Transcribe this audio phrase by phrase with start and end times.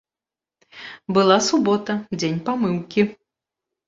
[1.17, 3.01] Была субота, дзень памыўкі.